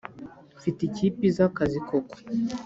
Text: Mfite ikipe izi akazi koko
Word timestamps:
Mfite 0.59 0.79
ikipe 0.85 1.21
izi 1.29 1.41
akazi 1.49 1.79
koko 1.87 2.15